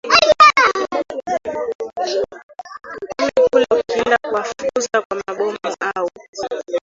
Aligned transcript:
kumi 3.17 3.47
kule 3.51 3.65
ukienda 3.79 4.17
kuwafukuza 4.17 5.01
kwa 5.01 5.17
mabomu 5.27 5.57
au 5.95 6.09